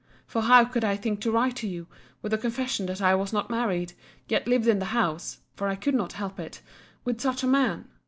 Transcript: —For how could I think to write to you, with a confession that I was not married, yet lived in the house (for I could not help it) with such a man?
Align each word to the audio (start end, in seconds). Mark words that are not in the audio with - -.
—For 0.25 0.41
how 0.41 0.65
could 0.65 0.83
I 0.83 0.95
think 0.95 1.21
to 1.21 1.31
write 1.31 1.55
to 1.57 1.67
you, 1.67 1.85
with 2.23 2.33
a 2.33 2.37
confession 2.39 2.87
that 2.87 3.03
I 3.03 3.13
was 3.13 3.31
not 3.31 3.51
married, 3.51 3.93
yet 4.27 4.47
lived 4.47 4.65
in 4.65 4.79
the 4.79 4.95
house 4.97 5.41
(for 5.53 5.67
I 5.67 5.75
could 5.75 5.93
not 5.93 6.13
help 6.13 6.39
it) 6.39 6.59
with 7.05 7.21
such 7.21 7.43
a 7.43 7.47
man? 7.47 7.87